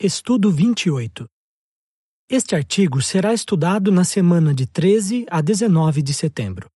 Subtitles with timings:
[0.00, 1.26] Estudo 28.
[2.30, 6.70] Este artigo será estudado na semana de 13 a 19 de setembro.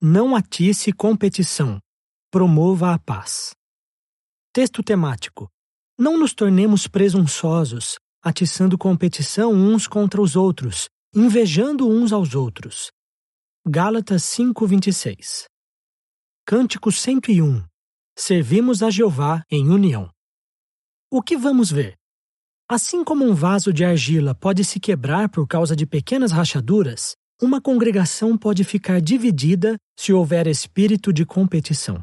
[0.00, 1.80] Não atice competição.
[2.30, 3.50] Promova a paz.
[4.52, 5.50] Texto temático.
[5.98, 12.92] Não nos tornemos presunçosos, atiçando competição uns contra os outros, invejando uns aos outros.
[13.66, 15.48] Gálatas 5:26.
[16.46, 17.66] Cântico 101.
[18.16, 20.08] Servimos a Jeová em união.
[21.10, 21.99] O que vamos ver?
[22.70, 27.60] Assim como um vaso de argila pode se quebrar por causa de pequenas rachaduras, uma
[27.60, 32.00] congregação pode ficar dividida se houver espírito de competição.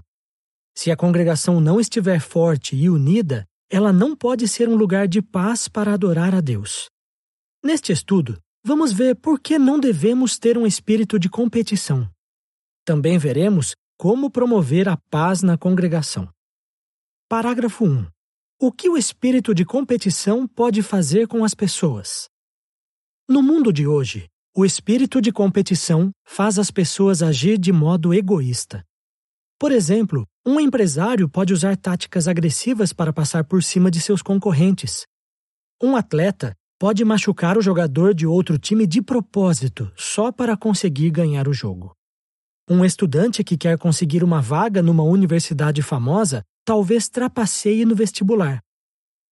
[0.76, 5.22] Se a congregação não estiver forte e unida, ela não pode ser um lugar de
[5.22, 6.90] paz para adorar a Deus.
[7.64, 12.12] Neste estudo, vamos ver por que não devemos ter um espírito de competição.
[12.84, 16.28] Também veremos como promover a paz na congregação.
[17.30, 18.17] Parágrafo 1.
[18.60, 22.28] O que o espírito de competição pode fazer com as pessoas?
[23.30, 28.84] No mundo de hoje, o espírito de competição faz as pessoas agir de modo egoísta.
[29.60, 35.06] Por exemplo, um empresário pode usar táticas agressivas para passar por cima de seus concorrentes.
[35.80, 41.48] Um atleta pode machucar o jogador de outro time de propósito só para conseguir ganhar
[41.48, 41.96] o jogo.
[42.68, 48.62] Um estudante que quer conseguir uma vaga numa universidade famosa talvez trapaceie no vestibular.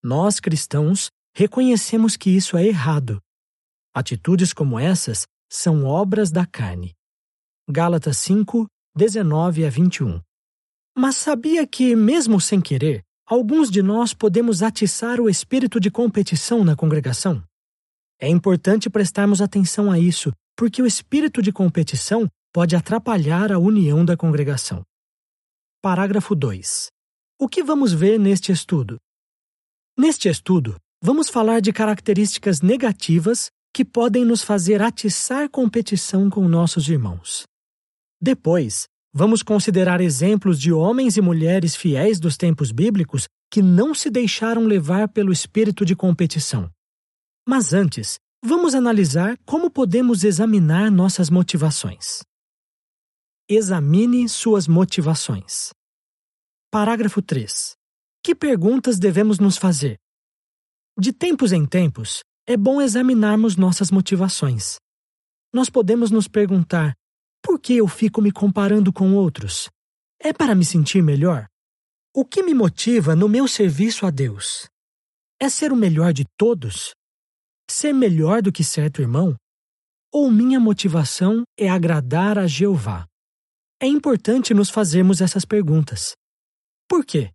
[0.01, 3.21] Nós, cristãos, reconhecemos que isso é errado.
[3.93, 6.95] Atitudes como essas são obras da carne.
[7.69, 10.21] Gálatas 5, 19 a 21.
[10.97, 16.63] Mas sabia que, mesmo sem querer, alguns de nós podemos atiçar o espírito de competição
[16.63, 17.43] na congregação?
[18.17, 24.05] É importante prestarmos atenção a isso, porque o espírito de competição pode atrapalhar a união
[24.05, 24.85] da congregação.
[25.81, 26.94] Parágrafo 2.
[27.37, 28.97] O que vamos ver neste estudo?
[29.97, 36.87] Neste estudo, vamos falar de características negativas que podem nos fazer atiçar competição com nossos
[36.87, 37.43] irmãos.
[38.21, 44.09] Depois, vamos considerar exemplos de homens e mulheres fiéis dos tempos bíblicos que não se
[44.09, 46.71] deixaram levar pelo espírito de competição.
[47.45, 52.23] Mas antes, vamos analisar como podemos examinar nossas motivações.
[53.49, 55.74] Examine suas motivações.
[56.75, 57.73] Parágrafo 3.
[58.21, 59.95] Que perguntas devemos nos fazer?
[60.99, 64.75] De tempos em tempos, é bom examinarmos nossas motivações.
[65.53, 66.93] Nós podemos nos perguntar:
[67.41, 69.69] por que eu fico me comparando com outros?
[70.19, 71.47] É para me sentir melhor?
[72.13, 74.67] O que me motiva no meu serviço a Deus?
[75.39, 76.93] É ser o melhor de todos?
[77.71, 79.33] Ser melhor do que certo irmão?
[80.11, 83.07] Ou minha motivação é agradar a Jeová?
[83.81, 86.13] É importante nos fazermos essas perguntas.
[86.87, 87.31] Por quê?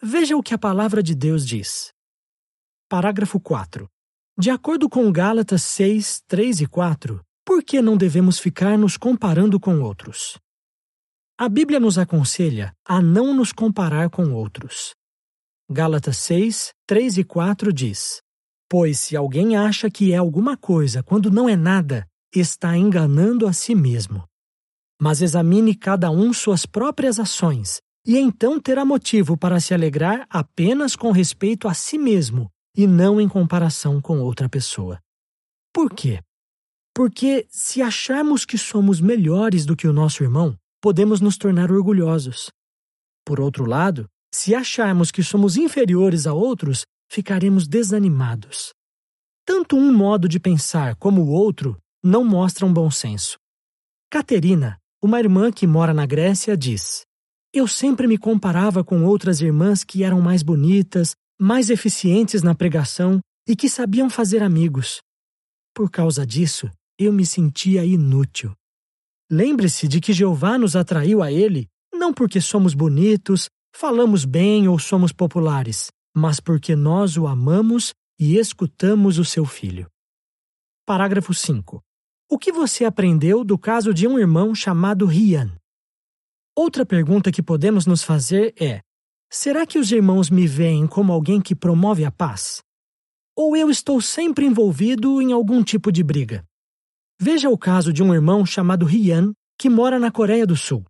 [0.00, 1.92] Veja o que a palavra de Deus diz.
[2.88, 3.88] Parágrafo 4.
[4.38, 9.58] De acordo com Gálatas 6, 3 e 4, por que não devemos ficar nos comparando
[9.58, 10.38] com outros?
[11.36, 14.94] A Bíblia nos aconselha a não nos comparar com outros.
[15.68, 18.22] Gálatas 6, 3 e 4 diz:
[18.68, 23.52] Pois se alguém acha que é alguma coisa quando não é nada, está enganando a
[23.52, 24.24] si mesmo.
[25.00, 30.96] Mas examine cada um suas próprias ações e então terá motivo para se alegrar apenas
[30.96, 34.98] com respeito a si mesmo e não em comparação com outra pessoa.
[35.74, 36.22] Por quê?
[36.94, 42.50] Porque se acharmos que somos melhores do que o nosso irmão, podemos nos tornar orgulhosos.
[43.26, 48.72] Por outro lado, se acharmos que somos inferiores a outros, ficaremos desanimados.
[49.44, 53.36] Tanto um modo de pensar como o outro não mostram bom senso.
[54.10, 57.07] Caterina, uma irmã que mora na Grécia, diz:
[57.52, 63.20] eu sempre me comparava com outras irmãs que eram mais bonitas, mais eficientes na pregação
[63.46, 65.00] e que sabiam fazer amigos.
[65.74, 68.52] Por causa disso, eu me sentia inútil.
[69.30, 74.78] Lembre-se de que Jeová nos atraiu a Ele não porque somos bonitos, falamos bem ou
[74.78, 79.86] somos populares, mas porque nós o amamos e escutamos o seu filho.
[80.86, 81.80] Parágrafo 5.
[82.30, 85.56] O que você aprendeu do caso de um irmão chamado Rian?
[86.60, 88.80] Outra pergunta que podemos nos fazer é:
[89.30, 92.64] será que os irmãos me veem como alguém que promove a paz?
[93.36, 96.44] Ou eu estou sempre envolvido em algum tipo de briga?
[97.20, 100.84] Veja o caso de um irmão chamado Rian, que mora na Coreia do Sul.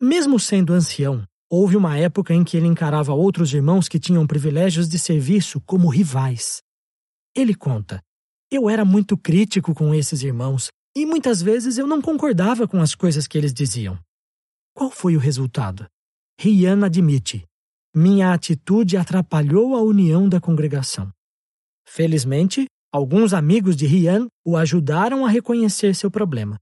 [0.00, 4.88] Mesmo sendo ancião, houve uma época em que ele encarava outros irmãos que tinham privilégios
[4.88, 6.62] de serviço como rivais.
[7.36, 8.00] Ele conta:
[8.50, 12.94] Eu era muito crítico com esses irmãos e muitas vezes eu não concordava com as
[12.94, 14.05] coisas que eles diziam.
[14.76, 15.86] Qual foi o resultado?
[16.38, 17.46] Rian admite:
[17.94, 21.10] minha atitude atrapalhou a união da congregação.
[21.88, 26.58] Felizmente, alguns amigos de Rian o ajudaram a reconhecer seu problema.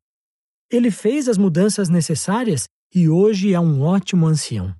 [0.71, 4.73] Ele fez as mudanças necessárias e hoje é um ótimo ancião.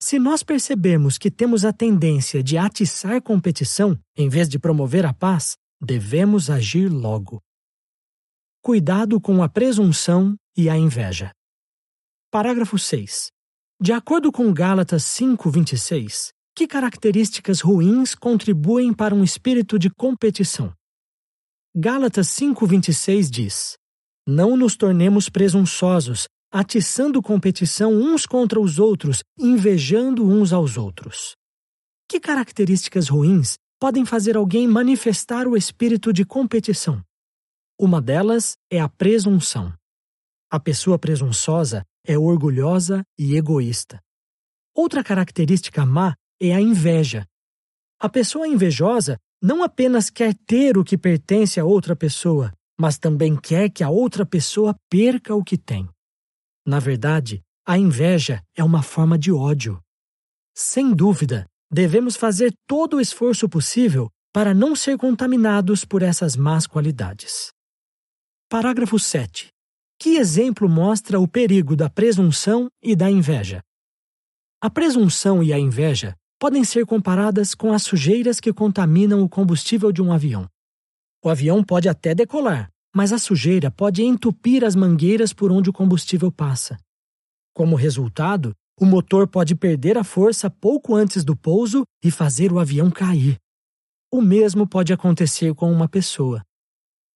[0.00, 5.12] Se nós percebermos que temos a tendência de atiçar competição em vez de promover a
[5.12, 7.42] paz, devemos agir logo.
[8.62, 11.32] Cuidado com a presunção e a inveja.
[12.32, 13.30] Parágrafo 6.
[13.78, 20.72] De acordo com Gálatas 5:26, que características ruins contribuem para um espírito de competição?
[21.76, 23.76] Gálatas 5:26 diz:
[24.26, 31.36] Não nos tornemos presunçosos, atiçando competição uns contra os outros, invejando uns aos outros.
[32.08, 37.04] Que características ruins podem fazer alguém manifestar o espírito de competição?
[37.78, 39.70] Uma delas é a presunção.
[40.50, 44.00] A pessoa presunçosa é orgulhosa e egoísta.
[44.74, 47.26] Outra característica má é a inveja.
[48.00, 53.36] A pessoa invejosa não apenas quer ter o que pertence a outra pessoa, mas também
[53.36, 55.88] quer que a outra pessoa perca o que tem.
[56.66, 59.80] Na verdade, a inveja é uma forma de ódio.
[60.54, 66.66] Sem dúvida, devemos fazer todo o esforço possível para não ser contaminados por essas más
[66.66, 67.52] qualidades.
[68.48, 69.48] Parágrafo 7.
[70.02, 73.62] Que exemplo mostra o perigo da presunção e da inveja?
[74.60, 79.92] A presunção e a inveja podem ser comparadas com as sujeiras que contaminam o combustível
[79.92, 80.48] de um avião.
[81.24, 85.72] O avião pode até decolar, mas a sujeira pode entupir as mangueiras por onde o
[85.72, 86.76] combustível passa.
[87.54, 92.58] Como resultado, o motor pode perder a força pouco antes do pouso e fazer o
[92.58, 93.36] avião cair.
[94.10, 96.42] O mesmo pode acontecer com uma pessoa.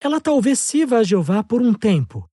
[0.00, 2.24] Ela talvez sirva a Jeová por um tempo,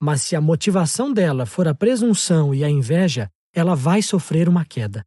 [0.00, 4.64] mas se a motivação dela for a presunção e a inveja, ela vai sofrer uma
[4.64, 5.04] queda.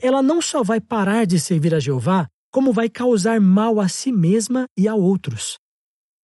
[0.00, 4.10] Ela não só vai parar de servir a Jeová, como vai causar mal a si
[4.10, 5.58] mesma e a outros.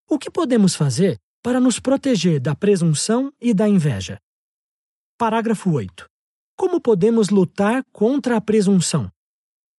[0.09, 4.19] O que podemos fazer para nos proteger da presunção e da inveja?
[5.19, 6.07] Parágrafo 8.
[6.57, 9.11] Como podemos lutar contra a presunção?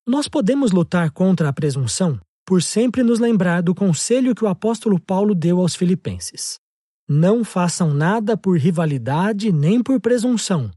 [0.06, 5.00] Nós podemos lutar contra a presunção por sempre nos lembrar do conselho que o apóstolo
[5.00, 6.60] Paulo deu aos Filipenses.
[7.08, 10.72] Não façam nada por rivalidade nem por presunção,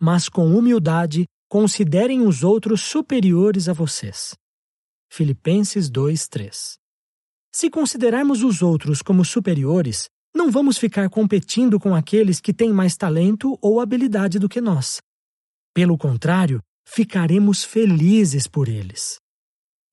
[0.00, 4.34] mas com humildade considerem os outros superiores a vocês.
[5.10, 6.78] Filipenses 2:3
[7.58, 12.98] se considerarmos os outros como superiores, não vamos ficar competindo com aqueles que têm mais
[12.98, 15.00] talento ou habilidade do que nós.
[15.72, 19.16] Pelo contrário, ficaremos felizes por eles.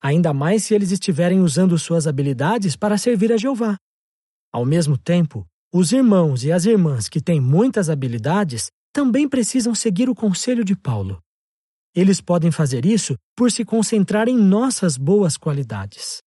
[0.02, 3.78] Ainda mais se eles estiverem usando suas habilidades para servir a Jeová.
[4.52, 5.46] Ao mesmo tempo,
[5.76, 10.76] os irmãos e as irmãs que têm muitas habilidades também precisam seguir o conselho de
[10.76, 11.20] Paulo.
[11.92, 16.22] Eles podem fazer isso por se concentrar em nossas boas qualidades.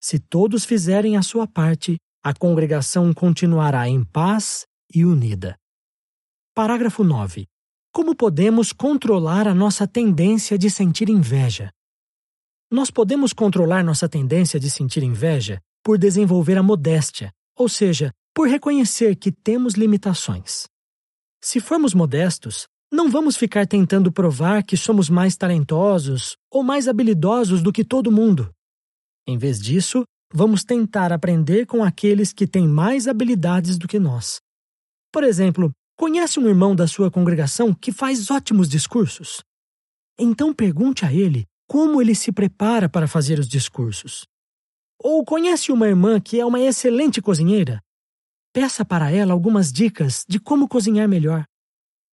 [0.00, 5.58] Se todos fizerem a sua parte, a congregação continuará em paz e unida.
[6.54, 7.46] Parágrafo 9.
[7.92, 11.70] Como podemos controlar a nossa tendência de sentir inveja?
[12.70, 18.48] Nós podemos controlar nossa tendência de sentir inveja por desenvolver a modéstia, ou seja, por
[18.48, 20.64] reconhecer que temos limitações.
[21.42, 27.62] Se formos modestos, não vamos ficar tentando provar que somos mais talentosos ou mais habilidosos
[27.62, 28.50] do que todo mundo.
[29.26, 34.40] Em vez disso, vamos tentar aprender com aqueles que têm mais habilidades do que nós.
[35.12, 39.42] Por exemplo, conhece um irmão da sua congregação que faz ótimos discursos?
[40.18, 44.26] Então pergunte a ele como ele se prepara para fazer os discursos.
[44.98, 47.80] Ou conhece uma irmã que é uma excelente cozinheira?
[48.52, 51.44] Peça para ela algumas dicas de como cozinhar melhor.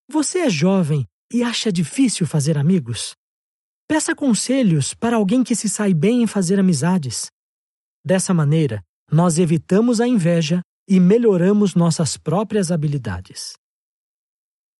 [0.08, 3.14] Você é jovem e acha difícil fazer amigos?
[3.88, 7.26] Peça conselhos para alguém que se sai bem em fazer amizades.
[8.04, 13.54] Dessa maneira, nós evitamos a inveja e melhoramos nossas próprias habilidades.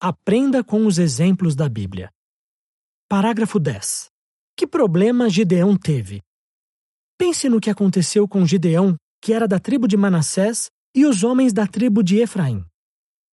[0.00, 2.08] Aprenda com os exemplos da Bíblia.
[3.08, 4.10] Parágrafo 10.
[4.56, 6.22] Que problema Gideão teve?
[7.18, 11.52] Pense no que aconteceu com Gideão, que era da tribo de Manassés, e os homens
[11.52, 12.64] da tribo de Efraim.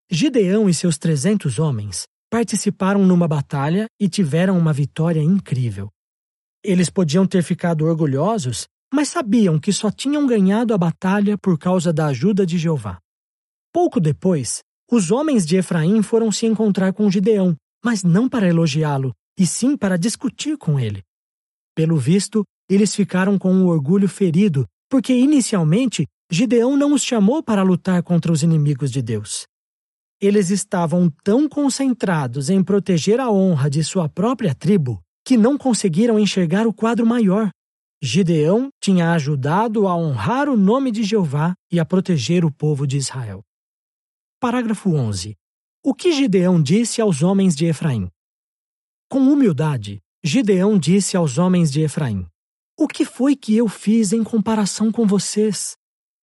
[0.07, 5.89] Gideão e seus trezentos homens participaram numa batalha e tiveram uma vitória incrível.
[6.63, 11.91] Eles podiam ter ficado orgulhosos, mas sabiam que só tinham ganhado a batalha por causa
[11.91, 12.99] da ajuda de Jeová.
[13.73, 19.11] Pouco depois, os homens de Efraim foram se encontrar com Gideão, mas não para elogiá-lo,
[19.39, 21.01] e sim para discutir com ele.
[21.73, 27.61] Pelo visto, eles ficaram com o orgulho ferido, porque inicialmente Gideão não os chamou para
[27.61, 29.45] lutar contra os inimigos de Deus.
[30.19, 36.19] Eles estavam tão concentrados em proteger a honra de sua própria tribo que não conseguiram
[36.19, 37.49] enxergar o quadro maior.
[38.01, 42.97] Gideão tinha ajudado a honrar o nome de Jeová e a proteger o povo de
[42.97, 43.43] Israel.
[44.39, 45.35] Parágrafo 11.
[45.83, 48.09] O que Gideão disse aos homens de Efraim?
[49.09, 52.27] Com humildade, Gideão disse aos homens de Efraim:
[52.77, 55.75] O que foi que eu fiz em comparação com vocês?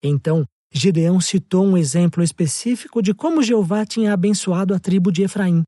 [0.03, 5.63] Então, Gideão citou um exemplo específico de como Jeová tinha abençoado a tribo de Efraim.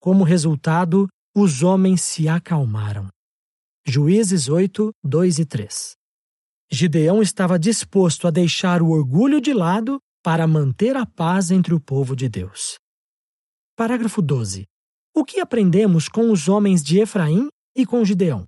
[0.00, 3.08] Como resultado, os homens se acalmaram.
[3.86, 5.92] Juízes 8, 2 e 3.
[6.70, 11.80] Gideão estava disposto a deixar o orgulho de lado para manter a paz entre o
[11.80, 12.78] povo de Deus.
[13.76, 14.64] Parágrafo 12.
[15.14, 18.46] O que aprendemos com os homens de Efraim e com Gideão?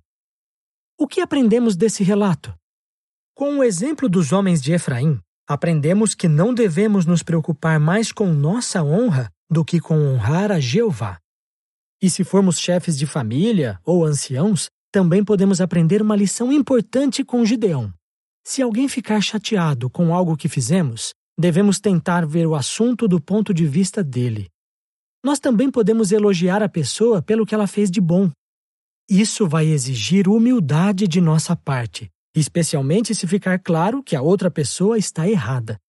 [0.97, 2.53] O que aprendemos desse relato?
[3.37, 8.33] Com o exemplo dos homens de Efraim, aprendemos que não devemos nos preocupar mais com
[8.33, 11.19] nossa honra do que com honrar a Jeová.
[12.01, 17.45] E se formos chefes de família ou anciãos, também podemos aprender uma lição importante com
[17.45, 17.93] Gideão.
[18.43, 23.53] Se alguém ficar chateado com algo que fizemos, devemos tentar ver o assunto do ponto
[23.53, 24.49] de vista dele
[25.27, 28.31] nós também podemos elogiar a pessoa pelo que ela fez de bom.
[29.09, 34.97] Isso vai exigir humildade de nossa parte, especialmente se ficar claro que a outra pessoa
[34.97, 35.79] está errada.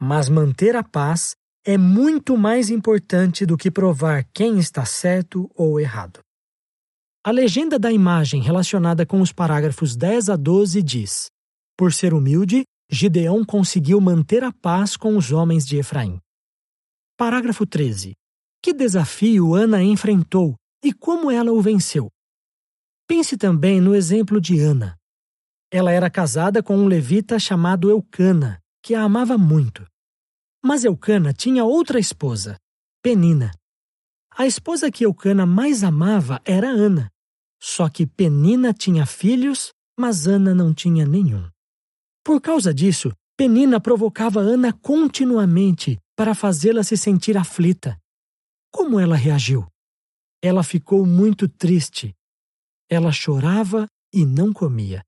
[0.00, 5.80] Mas manter a paz é muito mais importante do que provar quem está certo ou
[5.80, 6.20] errado.
[7.22, 11.30] A legenda da imagem relacionada com os parágrafos 10 a 12 diz:
[11.76, 16.18] Por ser humilde, Gideão conseguiu manter a paz com os homens de Efraim.
[17.16, 18.14] Parágrafo 13.
[18.62, 22.10] Que desafio Ana enfrentou e como ela o venceu?
[23.06, 24.96] Pense também no exemplo de Ana.
[25.76, 29.84] Ela era casada com um levita chamado Eucana, que a amava muito.
[30.64, 32.56] Mas Eucana tinha outra esposa,
[33.02, 33.50] Penina.
[34.30, 37.10] A esposa que Eucana mais amava era Ana.
[37.60, 41.50] Só que Penina tinha filhos, mas Ana não tinha nenhum.
[42.22, 47.98] Por causa disso, Penina provocava Ana continuamente para fazê-la se sentir aflita.
[48.72, 49.66] Como ela reagiu?
[50.40, 52.14] Ela ficou muito triste.
[52.88, 55.04] Ela chorava e não comia.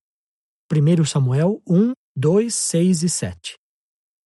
[0.72, 3.54] 1 Samuel 1, 2, 6 e 7.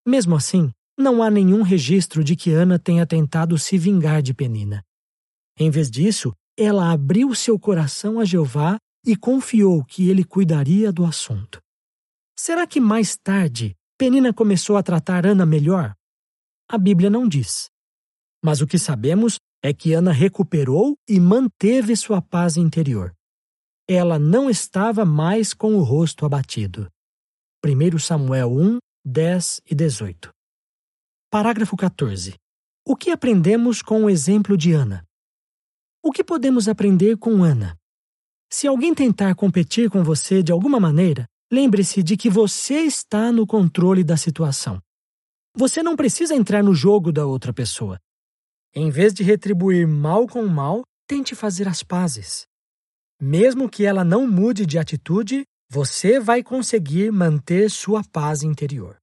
[0.06, 4.82] Mesmo assim, não há nenhum registro de que Ana tenha tentado se vingar de Penina.
[5.58, 11.04] Em vez disso, ela abriu seu coração a Jeová e confiou que ele cuidaria do
[11.04, 11.60] assunto.
[12.38, 15.94] Será que mais tarde Penina começou a tratar Ana melhor?
[16.68, 17.68] A Bíblia não diz.
[18.42, 23.14] Mas o que sabemos é que Ana recuperou e manteve sua paz interior.
[23.92, 26.88] Ela não estava mais com o rosto abatido.
[27.66, 30.30] 1 Samuel 1, 10 e 18.
[31.28, 32.36] Parágrafo 14.
[32.86, 35.04] O que aprendemos com o exemplo de Ana?
[36.04, 37.76] O que podemos aprender com Ana?
[38.48, 43.44] Se alguém tentar competir com você de alguma maneira, lembre-se de que você está no
[43.44, 44.80] controle da situação.
[45.56, 47.98] Você não precisa entrar no jogo da outra pessoa.
[48.72, 52.48] Em vez de retribuir mal com mal, tente fazer as pazes.
[53.20, 58.96] Mesmo que ela não mude de atitude, você vai conseguir manter sua paz interior.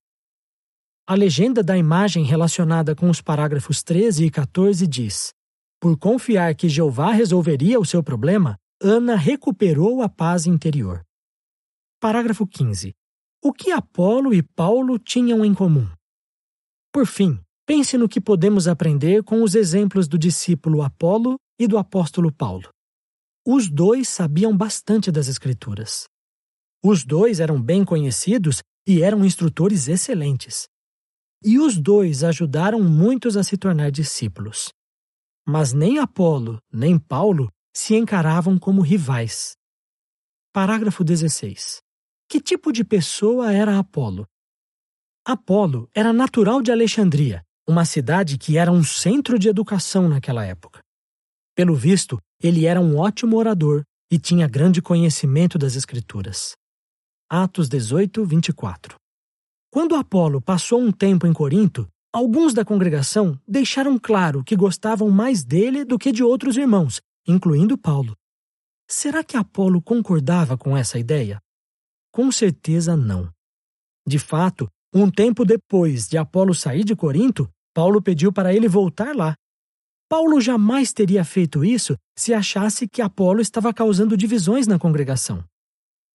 [1.07, 5.33] A legenda da imagem relacionada com os parágrafos 13 e 14 diz:
[5.79, 11.03] Por confiar que Jeová resolveria o seu problema, Ana recuperou a paz interior.
[11.99, 12.93] Parágrafo 15.
[13.43, 15.87] O que Apolo e Paulo tinham em comum?
[16.91, 21.77] Por fim, Pense no que podemos aprender com os exemplos do discípulo Apolo e do
[21.77, 22.69] apóstolo Paulo.
[23.49, 26.05] Os dois sabiam bastante das Escrituras.
[26.83, 30.67] Os dois eram bem conhecidos e eram instrutores excelentes.
[31.41, 34.73] E os dois ajudaram muitos a se tornar discípulos.
[35.47, 39.55] Mas nem Apolo nem Paulo se encaravam como rivais.
[40.51, 41.81] Parágrafo 16.
[42.27, 44.27] Que tipo de pessoa era Apolo?
[45.25, 50.81] Apolo era natural de Alexandria uma cidade que era um centro de educação naquela época.
[51.57, 56.51] Pelo visto, ele era um ótimo orador e tinha grande conhecimento das Escrituras.
[57.27, 58.95] Atos 18, 24.
[59.71, 65.43] Quando Apolo passou um tempo em Corinto, alguns da congregação deixaram claro que gostavam mais
[65.43, 68.15] dele do que de outros irmãos, incluindo Paulo.
[68.87, 71.41] Será que Apolo concordava com essa ideia?
[72.11, 73.31] Com certeza não.
[74.07, 79.15] De fato, um tempo depois de Apolo sair de Corinto, Paulo pediu para ele voltar
[79.15, 79.35] lá.
[80.09, 85.43] Paulo jamais teria feito isso se achasse que Apolo estava causando divisões na congregação.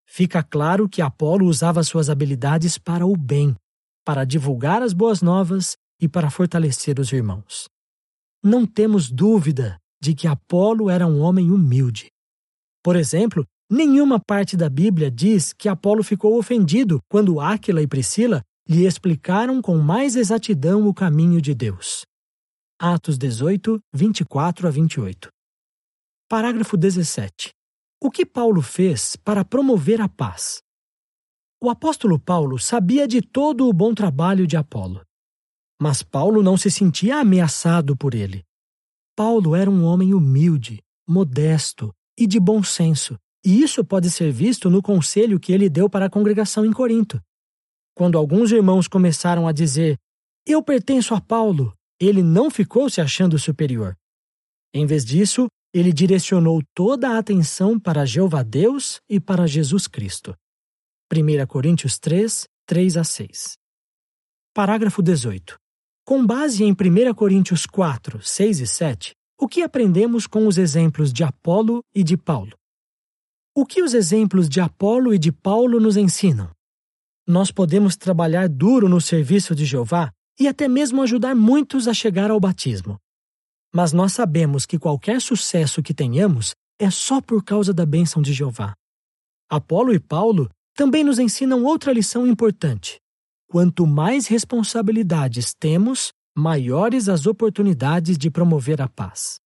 [0.07, 3.55] Fica claro que Apolo usava suas habilidades para o bem,
[4.05, 7.69] para divulgar as boas novas e para fortalecer os irmãos.
[8.43, 12.09] Não temos dúvida de que Apolo era um homem humilde.
[12.83, 18.43] Por exemplo, nenhuma parte da Bíblia diz que Apolo ficou ofendido quando Áquila e Priscila
[18.67, 22.05] lhe explicaram com mais exatidão o caminho de Deus.
[22.85, 25.29] Atos 18, 24 a 28.
[26.29, 27.53] Parágrafo 17.
[28.03, 30.61] O que Paulo fez para promover a paz?
[31.63, 35.01] O apóstolo Paulo sabia de todo o bom trabalho de Apolo.
[35.81, 38.43] Mas Paulo não se sentia ameaçado por ele.
[39.15, 44.69] Paulo era um homem humilde, modesto e de bom senso, e isso pode ser visto
[44.69, 47.23] no conselho que ele deu para a congregação em Corinto.
[47.95, 49.97] Quando alguns irmãos começaram a dizer:
[50.45, 51.73] Eu pertenço a Paulo,
[52.07, 53.97] ele não ficou se achando superior.
[54.75, 60.35] Em vez disso, ele direcionou toda a atenção para Jeová Deus e para Jesus Cristo.
[61.13, 63.57] 1 Coríntios 3, 3 a 6.
[64.53, 65.57] Parágrafo 18.
[66.05, 71.13] Com base em 1 Coríntios 4, 6 e 7, o que aprendemos com os exemplos
[71.13, 72.57] de Apolo e de Paulo?
[73.55, 76.51] O que os exemplos de Apolo e de Paulo nos ensinam?
[77.27, 80.11] Nós podemos trabalhar duro no serviço de Jeová
[80.43, 82.99] e até mesmo ajudar muitos a chegar ao batismo.
[83.73, 88.33] Mas nós sabemos que qualquer sucesso que tenhamos é só por causa da bênção de
[88.33, 88.75] Jeová.
[89.49, 92.99] Apolo e Paulo também nos ensinam outra lição importante.
[93.49, 99.39] Quanto mais responsabilidades temos, maiores as oportunidades de promover a paz.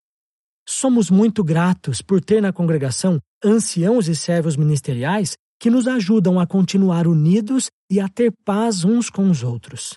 [0.66, 6.46] Somos muito gratos por ter na congregação anciãos e servos ministeriais que nos ajudam a
[6.46, 9.92] continuar unidos e a ter paz uns com os outros.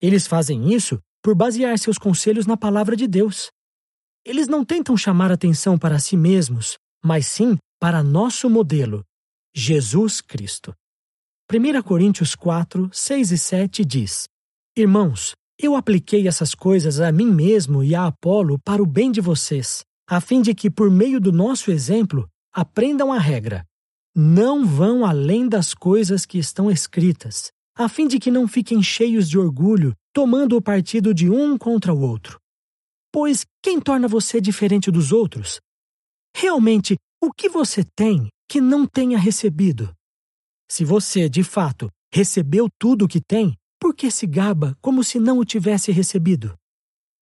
[0.00, 3.50] Eles fazem isso por basear seus conselhos na palavra de Deus.
[4.24, 9.04] Eles não tentam chamar atenção para si mesmos, mas sim para nosso modelo,
[9.54, 10.74] Jesus Cristo.
[11.52, 14.28] 1 Coríntios 4, 6 e 7 diz:
[14.76, 19.20] Irmãos, eu apliquei essas coisas a mim mesmo e a Apolo para o bem de
[19.20, 23.64] vocês, a fim de que, por meio do nosso exemplo, aprendam a regra.
[24.14, 29.28] Não vão além das coisas que estão escritas, a fim de que não fiquem cheios
[29.28, 32.40] de orgulho, tomando o partido de um contra o outro.
[33.12, 35.60] Pois quem torna você diferente dos outros?
[36.34, 39.92] Realmente, o que você tem que não tenha recebido?
[40.70, 45.20] Se você, de fato, recebeu tudo o que tem, por que se gaba como se
[45.20, 46.54] não o tivesse recebido?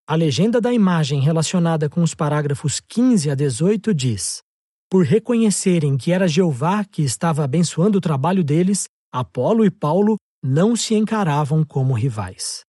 [0.07, 4.41] A legenda da imagem relacionada com os parágrafos 15 a 18 diz:
[4.89, 10.77] Por reconhecerem que era Jeová que estava abençoando o trabalho deles, Apolo e Paulo não
[10.77, 12.63] se encaravam como rivais.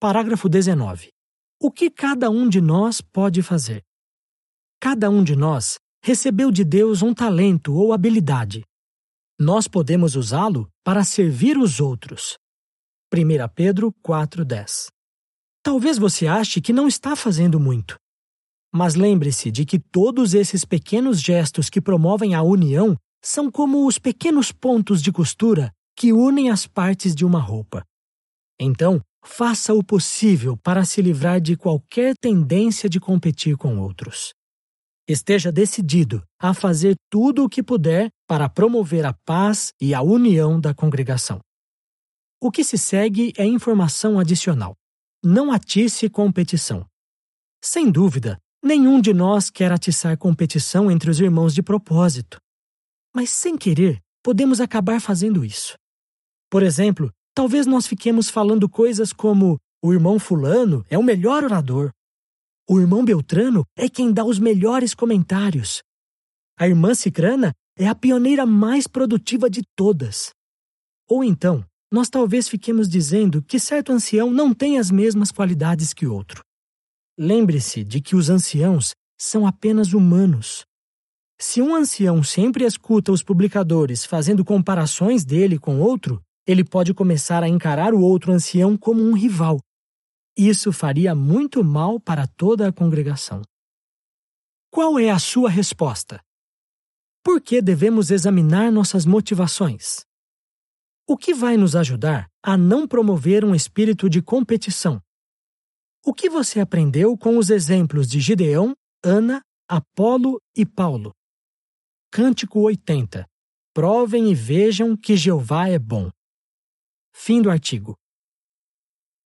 [0.00, 1.08] Parágrafo 19.
[1.62, 3.82] O que cada um de nós pode fazer?
[4.80, 8.64] Cada um de nós recebeu de Deus um talento ou habilidade
[9.42, 12.38] nós podemos usá-lo para servir os outros.
[13.12, 13.18] 1
[13.54, 14.86] Pedro 4,10
[15.64, 17.96] Talvez você ache que não está fazendo muito.
[18.72, 23.98] Mas lembre-se de que todos esses pequenos gestos que promovem a união são como os
[23.98, 27.84] pequenos pontos de costura que unem as partes de uma roupa.
[28.60, 34.32] Então, faça o possível para se livrar de qualquer tendência de competir com outros.
[35.08, 40.60] Esteja decidido a fazer tudo o que puder para promover a paz e a união
[40.60, 41.40] da congregação.
[42.40, 44.74] O que se segue é informação adicional.
[45.24, 46.84] Não atice competição.
[47.62, 52.38] Sem dúvida, nenhum de nós quer atiçar competição entre os irmãos de propósito.
[53.14, 55.74] Mas sem querer, podemos acabar fazendo isso.
[56.52, 61.90] Por exemplo, talvez nós fiquemos falando coisas como: o irmão Fulano é o melhor orador,
[62.68, 65.82] o irmão Beltrano é quem dá os melhores comentários.
[66.58, 70.30] A irmã Cicrana é a pioneira mais produtiva de todas.
[71.08, 76.06] Ou então, nós talvez fiquemos dizendo que certo ancião não tem as mesmas qualidades que
[76.06, 76.42] outro.
[77.18, 80.66] Lembre-se de que os anciãos são apenas humanos.
[81.40, 87.42] Se um ancião sempre escuta os publicadores fazendo comparações dele com outro, ele pode começar
[87.42, 89.58] a encarar o outro ancião como um rival
[90.36, 93.42] isso faria muito mal para toda a congregação.
[94.70, 96.20] Qual é a sua resposta?
[97.22, 100.04] Por que devemos examinar nossas motivações?
[101.06, 105.00] O que vai nos ajudar a não promover um espírito de competição?
[106.04, 108.74] O que você aprendeu com os exemplos de Gideão,
[109.04, 111.12] Ana, Apolo e Paulo?
[112.10, 113.26] Cântico 80.
[113.74, 116.10] Provem e vejam que Jeová é bom.
[117.12, 118.01] Fim do artigo.